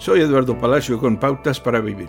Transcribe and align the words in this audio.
Soy 0.00 0.22
Eduardo 0.22 0.58
Palacio 0.58 0.98
con 0.98 1.18
Pautas 1.18 1.60
para 1.60 1.78
Vivir. 1.82 2.08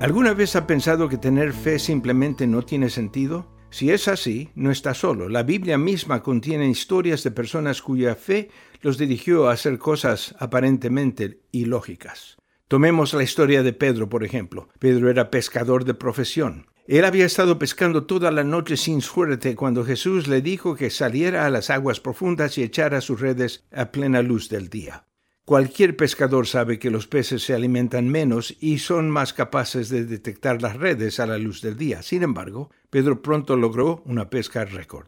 ¿Alguna 0.00 0.34
vez 0.34 0.56
ha 0.56 0.66
pensado 0.66 1.08
que 1.08 1.16
tener 1.16 1.52
fe 1.52 1.78
simplemente 1.78 2.48
no 2.48 2.62
tiene 2.62 2.90
sentido? 2.90 3.46
Si 3.70 3.92
es 3.92 4.08
así, 4.08 4.50
no 4.56 4.72
está 4.72 4.92
solo. 4.92 5.28
La 5.28 5.44
Biblia 5.44 5.78
misma 5.78 6.24
contiene 6.24 6.68
historias 6.68 7.22
de 7.22 7.30
personas 7.30 7.82
cuya 7.82 8.16
fe 8.16 8.50
los 8.80 8.98
dirigió 8.98 9.48
a 9.48 9.52
hacer 9.52 9.78
cosas 9.78 10.34
aparentemente 10.40 11.42
ilógicas. 11.52 12.36
Tomemos 12.66 13.14
la 13.14 13.22
historia 13.22 13.62
de 13.62 13.74
Pedro, 13.74 14.08
por 14.08 14.24
ejemplo. 14.24 14.70
Pedro 14.80 15.08
era 15.08 15.30
pescador 15.30 15.84
de 15.84 15.94
profesión. 15.94 16.66
Él 16.86 17.06
había 17.06 17.24
estado 17.24 17.58
pescando 17.58 18.04
toda 18.04 18.30
la 18.30 18.44
noche 18.44 18.76
sin 18.76 19.00
suerte 19.00 19.56
cuando 19.56 19.84
Jesús 19.84 20.28
le 20.28 20.42
dijo 20.42 20.76
que 20.76 20.90
saliera 20.90 21.46
a 21.46 21.50
las 21.50 21.70
aguas 21.70 21.98
profundas 21.98 22.58
y 22.58 22.62
echara 22.62 23.00
sus 23.00 23.20
redes 23.20 23.64
a 23.72 23.90
plena 23.90 24.20
luz 24.20 24.50
del 24.50 24.68
día. 24.68 25.06
Cualquier 25.46 25.96
pescador 25.96 26.46
sabe 26.46 26.78
que 26.78 26.90
los 26.90 27.06
peces 27.06 27.42
se 27.42 27.54
alimentan 27.54 28.08
menos 28.08 28.54
y 28.60 28.78
son 28.78 29.10
más 29.10 29.32
capaces 29.32 29.88
de 29.88 30.04
detectar 30.04 30.60
las 30.60 30.76
redes 30.76 31.20
a 31.20 31.26
la 31.26 31.38
luz 31.38 31.62
del 31.62 31.78
día. 31.78 32.02
Sin 32.02 32.22
embargo, 32.22 32.70
Pedro 32.90 33.22
pronto 33.22 33.56
logró 33.56 34.02
una 34.04 34.28
pesca 34.28 34.66
récord. 34.66 35.06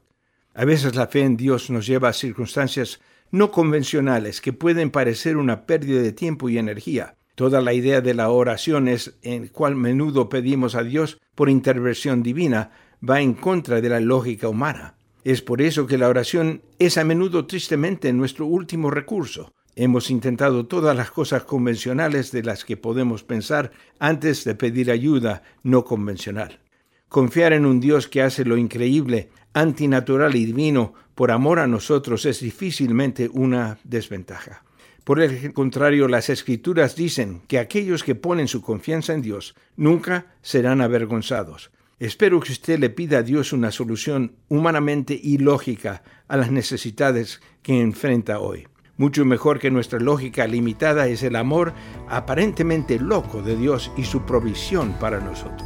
A 0.54 0.64
veces 0.64 0.94
la 0.94 1.08
fe 1.08 1.22
en 1.22 1.36
Dios 1.36 1.68
nos 1.68 1.86
lleva 1.86 2.08
a 2.08 2.14
circunstancias 2.14 3.00
no 3.30 3.50
convencionales 3.50 4.40
que 4.40 4.54
pueden 4.54 4.90
parecer 4.90 5.36
una 5.36 5.66
pérdida 5.66 6.00
de 6.00 6.12
tiempo 6.12 6.48
y 6.48 6.56
energía, 6.56 7.16
Toda 7.36 7.60
la 7.60 7.74
idea 7.74 8.00
de 8.00 8.14
la 8.14 8.30
oración 8.30 8.88
es 8.88 9.18
en 9.22 9.48
cual 9.48 9.76
menudo 9.76 10.30
pedimos 10.30 10.74
a 10.74 10.82
Dios 10.82 11.20
por 11.34 11.50
intervención 11.50 12.22
divina 12.22 12.70
va 13.06 13.20
en 13.20 13.34
contra 13.34 13.82
de 13.82 13.90
la 13.90 14.00
lógica 14.00 14.48
humana. 14.48 14.94
Es 15.22 15.42
por 15.42 15.60
eso 15.60 15.86
que 15.86 15.98
la 15.98 16.08
oración 16.08 16.62
es 16.78 16.96
a 16.96 17.04
menudo 17.04 17.46
tristemente 17.46 18.10
nuestro 18.14 18.46
último 18.46 18.90
recurso. 18.90 19.52
Hemos 19.74 20.10
intentado 20.10 20.64
todas 20.64 20.96
las 20.96 21.10
cosas 21.10 21.42
convencionales 21.42 22.32
de 22.32 22.42
las 22.42 22.64
que 22.64 22.78
podemos 22.78 23.22
pensar 23.22 23.70
antes 23.98 24.44
de 24.44 24.54
pedir 24.54 24.90
ayuda 24.90 25.42
no 25.62 25.84
convencional. 25.84 26.60
Confiar 27.10 27.52
en 27.52 27.66
un 27.66 27.80
Dios 27.80 28.08
que 28.08 28.22
hace 28.22 28.46
lo 28.46 28.56
increíble, 28.56 29.28
antinatural 29.52 30.34
y 30.36 30.46
divino 30.46 30.94
por 31.14 31.30
amor 31.30 31.58
a 31.58 31.66
nosotros 31.66 32.24
es 32.24 32.40
difícilmente 32.40 33.28
una 33.30 33.78
desventaja. 33.84 34.65
Por 35.06 35.20
el 35.20 35.52
contrario, 35.52 36.08
las 36.08 36.30
escrituras 36.30 36.96
dicen 36.96 37.40
que 37.46 37.60
aquellos 37.60 38.02
que 38.02 38.16
ponen 38.16 38.48
su 38.48 38.60
confianza 38.60 39.12
en 39.14 39.22
Dios 39.22 39.54
nunca 39.76 40.34
serán 40.42 40.80
avergonzados. 40.80 41.70
Espero 42.00 42.40
que 42.40 42.50
usted 42.50 42.80
le 42.80 42.90
pida 42.90 43.18
a 43.18 43.22
Dios 43.22 43.52
una 43.52 43.70
solución 43.70 44.32
humanamente 44.48 45.14
ilógica 45.14 46.02
a 46.26 46.36
las 46.36 46.50
necesidades 46.50 47.40
que 47.62 47.80
enfrenta 47.80 48.40
hoy. 48.40 48.66
Mucho 48.96 49.24
mejor 49.24 49.60
que 49.60 49.70
nuestra 49.70 50.00
lógica 50.00 50.44
limitada 50.48 51.06
es 51.06 51.22
el 51.22 51.36
amor 51.36 51.72
aparentemente 52.08 52.98
loco 52.98 53.42
de 53.42 53.54
Dios 53.54 53.92
y 53.96 54.02
su 54.02 54.26
provisión 54.26 54.96
para 54.98 55.20
nosotros. 55.20 55.65